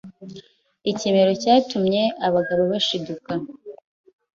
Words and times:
ikimero 0.91 1.31
cyatuma 1.43 2.03
abagabo 2.27 2.63
bashiduka. 2.71 3.31